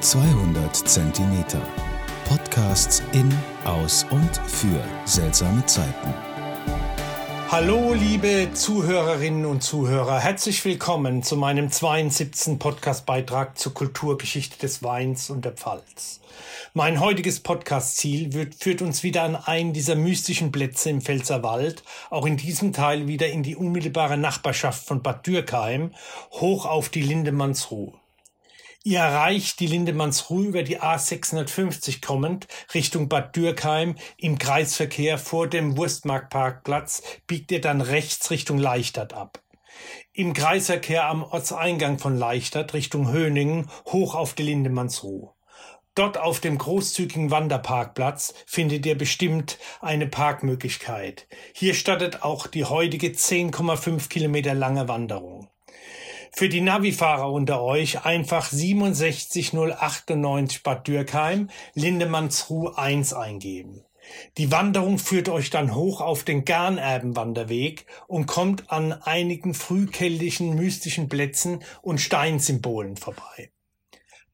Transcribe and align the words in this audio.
200 0.00 0.76
Zentimeter. 0.76 1.60
Podcasts 2.28 3.02
in, 3.12 3.32
aus 3.64 4.04
und 4.10 4.36
für 4.46 4.84
seltsame 5.06 5.64
Zeiten. 5.64 6.14
Hallo, 7.50 7.94
liebe 7.94 8.50
Zuhörerinnen 8.52 9.46
und 9.46 9.62
Zuhörer. 9.62 10.20
Herzlich 10.20 10.62
willkommen 10.66 11.22
zu 11.22 11.36
meinem 11.36 11.70
72. 11.70 12.58
Podcastbeitrag 12.58 13.56
zur 13.56 13.72
Kulturgeschichte 13.72 14.58
des 14.58 14.82
Weins 14.82 15.30
und 15.30 15.46
der 15.46 15.52
Pfalz. 15.52 16.20
Mein 16.74 17.00
heutiges 17.00 17.40
Podcast-Ziel 17.40 18.50
führt 18.58 18.82
uns 18.82 19.02
wieder 19.02 19.22
an 19.22 19.34
einen 19.34 19.72
dieser 19.72 19.94
mystischen 19.94 20.52
Plätze 20.52 20.90
im 20.90 21.00
Pfälzerwald, 21.00 21.82
auch 22.10 22.26
in 22.26 22.36
diesem 22.36 22.74
Teil 22.74 23.08
wieder 23.08 23.28
in 23.28 23.42
die 23.42 23.56
unmittelbare 23.56 24.18
Nachbarschaft 24.18 24.86
von 24.86 25.02
Bad 25.02 25.26
Dürkheim, 25.26 25.94
hoch 26.32 26.66
auf 26.66 26.90
die 26.90 27.02
Lindemannsruh. 27.02 27.94
Ihr 28.86 29.00
erreicht 29.00 29.58
die 29.58 29.66
Lindemannsruh 29.66 30.44
über 30.44 30.62
die 30.62 30.80
A650 30.80 32.06
kommend 32.06 32.46
Richtung 32.72 33.08
Bad 33.08 33.34
Dürkheim 33.34 33.96
im 34.16 34.38
Kreisverkehr 34.38 35.18
vor 35.18 35.48
dem 35.48 35.76
Wurstmarktparkplatz 35.76 37.02
biegt 37.26 37.50
ihr 37.50 37.60
dann 37.60 37.80
rechts 37.80 38.30
Richtung 38.30 38.58
Leichtert 38.58 39.12
ab. 39.12 39.42
Im 40.12 40.34
Kreisverkehr 40.34 41.08
am 41.08 41.24
Ortseingang 41.24 41.98
von 41.98 42.16
Leichtert 42.16 42.74
Richtung 42.74 43.10
Höningen 43.10 43.68
hoch 43.86 44.14
auf 44.14 44.34
die 44.34 44.44
Lindemannsruh. 44.44 45.32
Dort 45.96 46.16
auf 46.16 46.38
dem 46.38 46.56
großzügigen 46.56 47.32
Wanderparkplatz 47.32 48.34
findet 48.46 48.86
ihr 48.86 48.96
bestimmt 48.96 49.58
eine 49.80 50.06
Parkmöglichkeit. 50.06 51.26
Hier 51.52 51.74
startet 51.74 52.22
auch 52.22 52.46
die 52.46 52.66
heutige 52.66 53.08
10,5 53.08 54.08
Kilometer 54.08 54.54
lange 54.54 54.86
Wanderung. 54.86 55.50
Für 56.38 56.50
die 56.50 56.60
Navifahrer 56.60 57.32
unter 57.32 57.62
euch 57.62 58.04
einfach 58.04 58.52
67098 58.52 60.62
Bad 60.62 60.86
Dürkheim, 60.86 61.48
Lindemannsruh 61.72 62.74
1 62.74 63.14
eingeben. 63.14 63.86
Die 64.36 64.52
Wanderung 64.52 64.98
führt 64.98 65.30
euch 65.30 65.48
dann 65.48 65.74
hoch 65.74 66.02
auf 66.02 66.24
den 66.24 66.44
Garnerbenwanderweg 66.44 67.86
und 68.06 68.26
kommt 68.26 68.70
an 68.70 68.92
einigen 68.92 69.54
frühkeltischen 69.54 70.56
mystischen 70.56 71.08
Plätzen 71.08 71.64
und 71.80 72.02
Steinsymbolen 72.02 72.98
vorbei. 72.98 73.50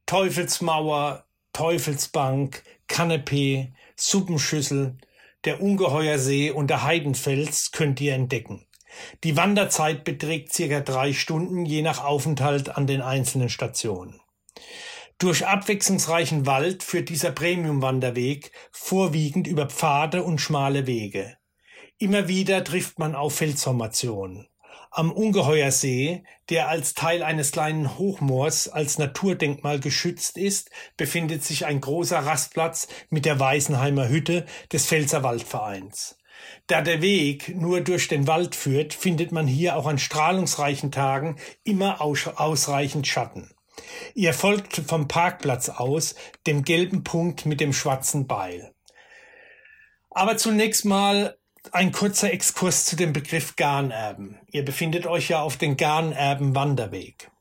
Teufelsmauer, 0.05 1.25
Teufelsbank, 1.53 2.65
Kanapee, 2.89 3.75
Suppenschüssel, 3.95 4.97
der 5.45 5.63
Ungeheuersee 5.63 6.51
und 6.51 6.69
der 6.69 6.83
Heidenfels 6.83 7.71
könnt 7.71 8.01
ihr 8.01 8.15
entdecken. 8.15 8.67
Die 9.25 9.37
Wanderzeit 9.37 10.05
beträgt 10.05 10.53
circa 10.53 10.81
drei 10.81 11.13
Stunden, 11.13 11.65
je 11.65 11.83
nach 11.83 12.05
Aufenthalt 12.05 12.77
an 12.77 12.87
den 12.87 13.03
einzelnen 13.03 13.49
Stationen. 13.49 14.21
Durch 15.19 15.47
abwechslungsreichen 15.47 16.47
Wald 16.47 16.83
führt 16.83 17.09
dieser 17.09 17.31
Premium-Wanderweg 17.31 18.51
vorwiegend 18.73 19.47
über 19.47 19.67
Pfade 19.67 20.25
und 20.25 20.41
schmale 20.41 20.87
Wege. 20.87 21.37
Immer 21.99 22.27
wieder 22.27 22.65
trifft 22.65 22.99
man 22.99 23.15
auf 23.15 23.37
Felsformationen. 23.37 24.49
Am 24.91 25.11
Ungeheuersee, 25.11 26.25
der 26.51 26.69
als 26.69 26.95
Teil 26.95 27.23
eines 27.23 27.53
kleinen 27.53 27.97
Hochmoors 27.97 28.69
als 28.69 28.99
Naturdenkmal 28.99 29.81
geschützt 29.81 30.37
ist, 30.37 30.71
befindet 30.97 31.45
sich 31.45 31.65
ein 31.65 31.81
großer 31.81 32.19
Rastplatz 32.19 32.89
mit 33.09 33.25
der 33.25 33.39
Weißenheimer 33.39 34.09
Hütte 34.09 34.45
des 34.71 34.87
Pfälzerwaldvereins. 34.87 36.19
Da 36.67 36.81
der 36.81 37.03
Weg 37.03 37.55
nur 37.55 37.81
durch 37.81 38.09
den 38.09 38.27
Wald 38.27 38.55
führt, 38.55 38.95
findet 38.95 39.33
man 39.33 39.47
hier 39.47 39.77
auch 39.77 39.87
an 39.87 39.99
strahlungsreichen 39.99 40.93
Tagen 40.93 41.37
immer 41.65 42.01
ausreichend 42.01 43.07
Schatten. 43.07 43.51
Ihr 44.15 44.35
folgt 44.35 44.77
vom 44.77 45.09
Parkplatz 45.09 45.69
aus 45.69 46.15
dem 46.47 46.63
gelben 46.63 47.05
Punkt 47.05 47.47
mit 47.47 47.61
dem 47.61 47.73
schwarzen 47.73 48.27
Beil. 48.27 48.73
Aber 50.11 50.37
zunächst 50.37 50.85
mal 50.85 51.37
ein 51.71 51.93
kurzer 51.93 52.33
Exkurs 52.33 52.85
zu 52.85 52.97
dem 52.97 53.13
Begriff 53.13 53.57
Garnerben. 53.57 54.39
Ihr 54.51 54.65
befindet 54.65 55.07
euch 55.07 55.31
ja 55.31 55.43
auf 55.43 55.57
dem 55.57 55.77
Garnerben 55.77 56.55
Wanderweg. 56.55 57.32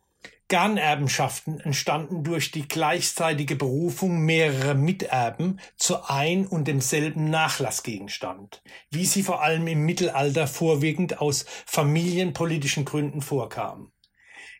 Garnerbenschaften 0.51 1.62
entstanden 1.62 2.25
durch 2.25 2.51
die 2.51 2.67
gleichzeitige 2.67 3.56
Berufung 3.56 4.19
mehrerer 4.19 4.73
Miterben 4.73 5.62
zu 5.78 6.09
ein 6.09 6.45
und 6.45 6.67
demselben 6.67 7.29
Nachlassgegenstand, 7.29 8.62
wie 8.89 9.06
sie 9.06 9.23
vor 9.23 9.41
allem 9.41 9.66
im 9.67 9.85
Mittelalter 9.85 10.47
vorwiegend 10.47 11.22
aus 11.22 11.45
familienpolitischen 11.66 12.84
Gründen 12.84 13.22
vorkam. 13.22 13.94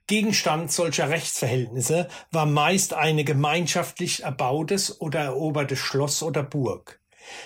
Gegenstand 0.07 0.72
solcher 0.72 1.09
Rechtsverhältnisse 1.09 2.08
war 2.31 2.46
meist 2.46 2.94
eine 2.94 3.25
gemeinschaftlich 3.25 4.23
erbautes 4.23 5.02
oder 5.02 5.19
erobertes 5.19 5.79
Schloss 5.79 6.23
oder 6.23 6.41
Burg. 6.41 7.02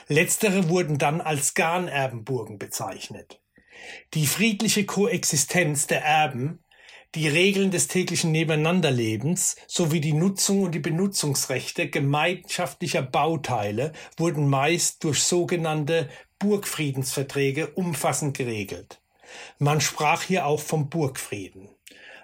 Letztere 0.08 0.70
wurden 0.70 1.00
dann 1.00 1.20
als 1.20 1.56
Garnerbenburgen 1.56 2.60
bezeichnet. 2.60 3.42
Die 4.14 4.28
friedliche 4.28 4.86
Koexistenz 4.86 5.88
der 5.88 6.04
Erben 6.04 6.60
die 7.16 7.30
Regeln 7.30 7.72
des 7.72 7.88
täglichen 7.88 8.32
Nebeneinanderlebens 8.32 9.56
sowie 9.68 10.02
die 10.02 10.14
Nutzung 10.14 10.64
und 10.64 10.76
die 10.76 10.80
Benutzungsrechte 10.80 11.90
gemeinschaftlicher 11.90 13.02
Bauteile 13.02 13.94
wurden 14.18 14.50
meist 14.50 15.04
durch 15.06 15.24
sogenannte 15.24 16.10
Burgfriedensverträge 16.40 17.68
umfassend 17.68 18.38
geregelt. 18.38 19.02
Man 19.60 19.80
sprach 19.80 20.24
hier 20.24 20.46
auch 20.46 20.60
vom 20.60 20.90
Burgfrieden, 20.90 21.70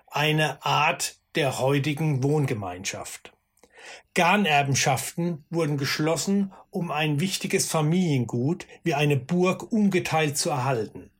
eine 0.07 0.63
Art 0.66 1.16
der 1.35 1.59
heutigen 1.59 2.22
Wohngemeinschaft. 2.22 3.31
Garnerbenschaften 4.13 5.46
wurden 5.50 5.78
geschlossen, 5.78 6.51
um 6.69 6.91
ein 6.91 7.22
wichtiges 7.22 7.69
Familiengut 7.69 8.68
wie 8.84 8.94
eine 8.94 9.16
Burg 9.16 9.72
ungeteilt 9.72 10.38
zu 10.38 10.50
erhalten. 10.50 11.12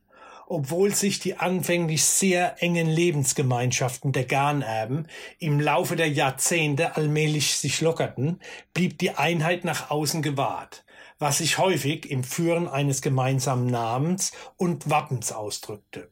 Obwohl 0.54 0.94
sich 0.94 1.18
die 1.18 1.38
anfänglich 1.38 2.04
sehr 2.04 2.62
engen 2.62 2.86
Lebensgemeinschaften 2.86 4.12
der 4.12 4.26
Garnerben 4.26 5.06
im 5.38 5.58
Laufe 5.58 5.96
der 5.96 6.10
Jahrzehnte 6.10 6.94
allmählich 6.94 7.56
sich 7.56 7.80
lockerten, 7.80 8.38
blieb 8.74 8.98
die 8.98 9.12
Einheit 9.12 9.64
nach 9.64 9.90
außen 9.90 10.20
gewahrt, 10.20 10.84
was 11.18 11.38
sich 11.38 11.56
häufig 11.56 12.10
im 12.10 12.22
Führen 12.22 12.68
eines 12.68 13.00
gemeinsamen 13.00 13.66
Namens 13.66 14.32
und 14.58 14.90
Wappens 14.90 15.32
ausdrückte. 15.32 16.10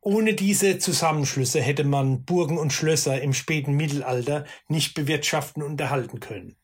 Ohne 0.00 0.34
diese 0.34 0.78
Zusammenschlüsse 0.78 1.60
hätte 1.60 1.82
man 1.82 2.24
Burgen 2.24 2.56
und 2.56 2.72
Schlösser 2.72 3.20
im 3.20 3.32
späten 3.32 3.72
Mittelalter 3.72 4.44
nicht 4.68 4.94
bewirtschaften 4.94 5.64
und 5.64 5.80
erhalten 5.80 6.20
können. 6.20 6.54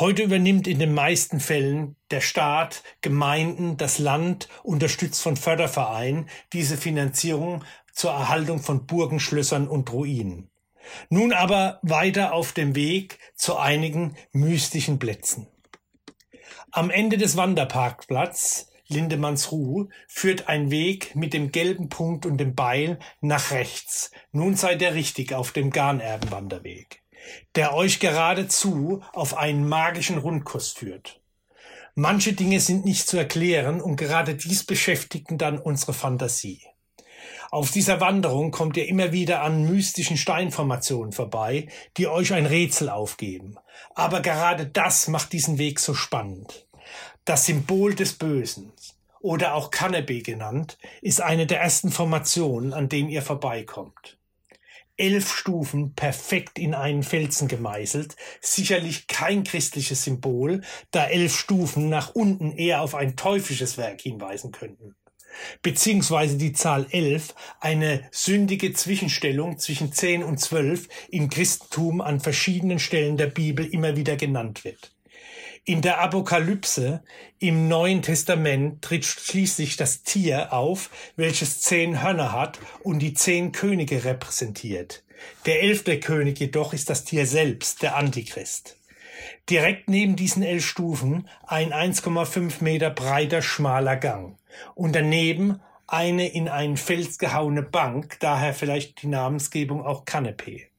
Heute 0.00 0.22
übernimmt 0.22 0.68
in 0.68 0.78
den 0.78 0.94
meisten 0.94 1.40
Fällen 1.40 1.96
der 2.12 2.20
Staat, 2.20 2.84
Gemeinden, 3.00 3.76
das 3.78 3.98
Land, 3.98 4.48
unterstützt 4.62 5.20
von 5.20 5.36
Fördervereinen, 5.36 6.28
diese 6.52 6.76
Finanzierung 6.76 7.64
zur 7.92 8.12
Erhaltung 8.12 8.60
von 8.60 8.86
Burgen, 8.86 9.18
Schlössern 9.18 9.66
und 9.66 9.92
Ruinen. 9.92 10.50
Nun 11.10 11.32
aber 11.32 11.80
weiter 11.82 12.32
auf 12.32 12.52
dem 12.52 12.76
Weg 12.76 13.18
zu 13.34 13.56
einigen 13.56 14.14
mystischen 14.30 15.00
Plätzen. 15.00 15.48
Am 16.70 16.90
Ende 16.90 17.18
des 17.18 17.36
Wanderparkplatz 17.36 18.70
Lindemannsruh 18.86 19.88
führt 20.06 20.48
ein 20.48 20.70
Weg 20.70 21.16
mit 21.16 21.34
dem 21.34 21.50
gelben 21.50 21.88
Punkt 21.88 22.24
und 22.24 22.38
dem 22.38 22.54
Beil 22.54 23.00
nach 23.20 23.50
rechts. 23.50 24.12
Nun 24.30 24.54
seid 24.54 24.80
ihr 24.80 24.94
richtig 24.94 25.34
auf 25.34 25.50
dem 25.50 25.70
Garnerbenwanderweg 25.70 27.02
der 27.54 27.74
euch 27.74 28.00
geradezu 28.00 29.02
auf 29.12 29.36
einen 29.36 29.68
magischen 29.68 30.18
Rundkurs 30.18 30.70
führt. 30.70 31.20
Manche 31.94 32.32
Dinge 32.32 32.60
sind 32.60 32.84
nicht 32.84 33.08
zu 33.08 33.16
erklären 33.16 33.80
und 33.80 33.96
gerade 33.96 34.34
dies 34.34 34.64
beschäftigten 34.64 35.36
dann 35.36 35.58
unsere 35.58 35.92
Fantasie. 35.92 36.62
Auf 37.50 37.70
dieser 37.70 38.00
Wanderung 38.00 38.50
kommt 38.50 38.76
ihr 38.76 38.86
immer 38.86 39.10
wieder 39.10 39.42
an 39.42 39.64
mystischen 39.64 40.16
Steinformationen 40.16 41.12
vorbei, 41.12 41.66
die 41.96 42.06
euch 42.06 42.32
ein 42.32 42.46
Rätsel 42.46 42.90
aufgeben. 42.90 43.56
Aber 43.94 44.20
gerade 44.20 44.66
das 44.66 45.08
macht 45.08 45.32
diesen 45.32 45.58
Weg 45.58 45.80
so 45.80 45.94
spannend. 45.94 46.66
Das 47.24 47.46
Symbol 47.46 47.94
des 47.94 48.12
Bösen, 48.12 48.72
oder 49.20 49.54
auch 49.54 49.70
Cannabis 49.70 50.22
genannt, 50.22 50.78
ist 51.02 51.20
eine 51.20 51.46
der 51.46 51.60
ersten 51.60 51.90
Formationen, 51.90 52.72
an 52.72 52.88
denen 52.88 53.08
ihr 53.08 53.22
vorbeikommt 53.22 54.17
elf 54.98 55.34
Stufen 55.34 55.94
perfekt 55.94 56.58
in 56.58 56.74
einen 56.74 57.02
Felsen 57.02 57.48
gemeißelt. 57.48 58.16
Sicherlich 58.40 59.06
kein 59.06 59.44
christliches 59.44 60.04
Symbol, 60.04 60.62
da 60.90 61.06
elf 61.06 61.36
Stufen 61.36 61.88
nach 61.88 62.14
unten 62.14 62.52
eher 62.52 62.82
auf 62.82 62.94
ein 62.94 63.16
teuflisches 63.16 63.78
Werk 63.78 64.02
hinweisen 64.02 64.52
könnten. 64.52 64.94
Beziehungsweise 65.62 66.36
die 66.36 66.52
Zahl 66.52 66.86
elf 66.90 67.34
eine 67.60 68.08
sündige 68.10 68.72
Zwischenstellung 68.72 69.58
zwischen 69.58 69.92
zehn 69.92 70.22
und 70.24 70.38
zwölf 70.38 70.88
im 71.10 71.30
Christentum 71.30 72.00
an 72.00 72.20
verschiedenen 72.20 72.78
Stellen 72.78 73.16
der 73.16 73.28
Bibel 73.28 73.64
immer 73.66 73.96
wieder 73.96 74.16
genannt 74.16 74.64
wird. 74.64 74.92
In 75.68 75.82
der 75.82 76.00
Apokalypse 76.00 77.02
im 77.40 77.68
Neuen 77.68 78.00
Testament 78.00 78.80
tritt 78.80 79.04
schließlich 79.04 79.76
das 79.76 80.02
Tier 80.02 80.54
auf, 80.54 80.88
welches 81.14 81.60
zehn 81.60 82.02
Hörner 82.02 82.32
hat 82.32 82.58
und 82.82 83.00
die 83.00 83.12
zehn 83.12 83.52
Könige 83.52 84.02
repräsentiert. 84.02 85.04
Der 85.44 85.62
elfte 85.62 86.00
König 86.00 86.40
jedoch 86.40 86.72
ist 86.72 86.88
das 86.88 87.04
Tier 87.04 87.26
selbst, 87.26 87.82
der 87.82 87.96
Antichrist. 87.96 88.78
Direkt 89.50 89.90
neben 89.90 90.16
diesen 90.16 90.42
elf 90.42 90.64
Stufen 90.64 91.28
ein 91.46 91.74
1,5 91.74 92.64
Meter 92.64 92.88
breiter 92.88 93.42
schmaler 93.42 93.96
Gang 93.96 94.38
und 94.74 94.96
daneben 94.96 95.60
eine 95.86 96.32
in 96.32 96.48
einen 96.48 96.78
Fels 96.78 97.18
gehauene 97.18 97.62
Bank, 97.62 98.16
daher 98.20 98.54
vielleicht 98.54 99.02
die 99.02 99.08
Namensgebung 99.08 99.84
auch 99.84 100.06
Kanapee. 100.06 100.70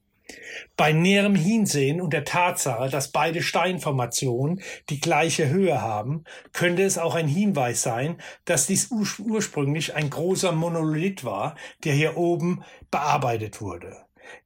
Bei 0.76 0.92
näherem 0.92 1.34
Hinsehen 1.34 2.00
und 2.00 2.12
der 2.12 2.24
Tatsache, 2.24 2.88
dass 2.88 3.12
beide 3.12 3.42
Steinformationen 3.42 4.62
die 4.88 5.00
gleiche 5.00 5.48
Höhe 5.48 5.80
haben, 5.80 6.24
könnte 6.52 6.82
es 6.82 6.98
auch 6.98 7.14
ein 7.14 7.28
Hinweis 7.28 7.82
sein, 7.82 8.16
dass 8.44 8.66
dies 8.66 8.90
ur 8.90 9.06
ursprünglich 9.18 9.94
ein 9.94 10.10
großer 10.10 10.52
Monolith 10.52 11.24
war, 11.24 11.56
der 11.84 11.94
hier 11.94 12.16
oben 12.16 12.62
bearbeitet 12.90 13.60
wurde. 13.60 13.96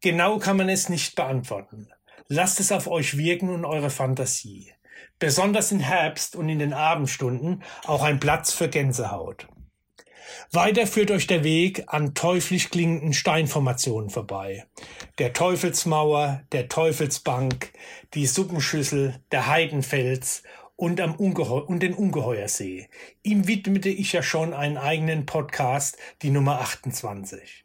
Genau 0.00 0.38
kann 0.38 0.56
man 0.56 0.68
es 0.68 0.88
nicht 0.88 1.14
beantworten. 1.14 1.88
Lasst 2.28 2.60
es 2.60 2.72
auf 2.72 2.88
euch 2.88 3.16
wirken 3.16 3.50
und 3.50 3.64
eure 3.64 3.90
Fantasie. 3.90 4.72
Besonders 5.18 5.72
im 5.72 5.80
Herbst 5.80 6.36
und 6.36 6.48
in 6.48 6.58
den 6.58 6.72
Abendstunden 6.72 7.62
auch 7.86 8.02
ein 8.02 8.18
Platz 8.18 8.52
für 8.52 8.68
Gänsehaut. 8.68 9.46
Weiter 10.50 10.86
führt 10.86 11.10
euch 11.10 11.26
der 11.26 11.44
Weg 11.44 11.84
an 11.86 12.14
teuflisch 12.14 12.70
klingenden 12.70 13.12
Steinformationen 13.12 14.10
vorbei. 14.10 14.66
Der 15.18 15.32
Teufelsmauer, 15.32 16.42
der 16.52 16.68
Teufelsbank, 16.68 17.72
die 18.14 18.26
Suppenschüssel, 18.26 19.20
der 19.32 19.46
Heidenfels 19.48 20.42
und, 20.76 21.00
am 21.00 21.14
Ungeheu 21.14 21.60
und 21.60 21.82
den 21.82 21.94
Ungeheuersee. 21.94 22.88
Ihm 23.22 23.46
widmete 23.46 23.88
ich 23.88 24.12
ja 24.12 24.22
schon 24.22 24.52
einen 24.54 24.76
eigenen 24.76 25.26
Podcast, 25.26 25.98
die 26.22 26.30
Nummer 26.30 26.60
28. 26.60 27.63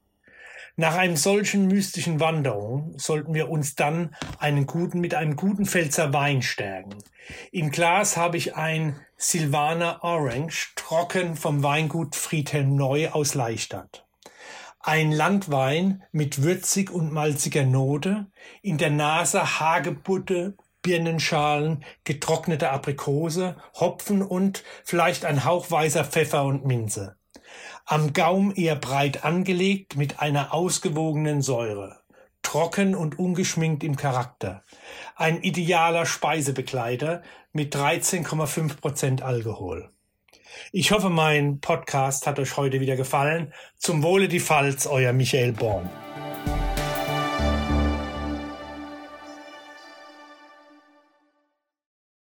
Nach 0.80 0.96
einem 0.96 1.18
solchen 1.18 1.68
mystischen 1.68 2.22
Wanderung 2.22 2.98
sollten 2.98 3.34
wir 3.34 3.50
uns 3.50 3.76
dann 3.76 4.16
einen 4.38 4.66
guten, 4.66 5.02
mit 5.02 5.14
einem 5.14 5.36
guten 5.36 5.66
Pfälzer 5.66 6.14
Wein 6.14 6.42
stärken. 6.42 6.96
Im 7.52 7.70
Glas 7.70 8.16
habe 8.16 8.38
ich 8.38 8.56
ein 8.56 8.98
Silvaner 9.18 10.00
Orange, 10.04 10.72
trocken 10.78 11.36
vom 11.36 11.64
Weingut 11.64 12.16
Friedhelm 12.16 12.78
Neu 12.78 13.10
aus 13.10 13.36
Leistadt. 13.36 14.08
Ein 14.80 15.12
Landwein 15.12 16.04
mit 16.14 16.44
würzig 16.44 16.92
und 16.92 17.12
malziger 17.12 17.66
Note, 17.66 18.28
in 18.62 18.78
der 18.78 18.92
Nase 18.92 19.60
Hagebutte, 19.60 20.56
Birnenschalen, 20.82 21.84
getrocknete 22.06 22.70
Aprikose, 22.70 23.58
Hopfen 23.78 24.22
und 24.22 24.64
vielleicht 24.86 25.26
ein 25.26 25.44
Hauch 25.44 25.70
weißer 25.70 26.06
Pfeffer 26.06 26.46
und 26.46 26.66
Minze 26.66 27.19
am 27.86 28.14
Gaum 28.14 28.54
eher 28.56 28.76
breit 28.76 29.24
angelegt 29.24 29.96
mit 29.96 30.20
einer 30.20 30.54
ausgewogenen 30.54 31.42
Säure, 31.42 32.00
trocken 32.42 32.96
und 32.96 33.20
ungeschminkt 33.20 33.84
im 33.84 33.96
Charakter, 33.96 34.64
ein 35.16 35.42
idealer 35.42 36.06
Speisebegleiter 36.06 37.24
mit 37.52 37.76
13,5 37.76 38.80
Prozent 38.80 39.22
Alkohol. 39.22 39.92
Ich 40.72 40.92
hoffe, 40.92 41.10
mein 41.10 41.60
Podcast 41.60 42.28
hat 42.28 42.40
euch 42.40 42.58
heute 42.58 42.80
wieder 42.80 42.96
gefallen. 42.96 43.54
Zum 43.78 44.04
Wohle 44.04 44.28
die 44.28 44.40
Pfalz, 44.40 44.88
euer 44.88 45.14
Michael 45.14 45.54
Born. 45.54 45.90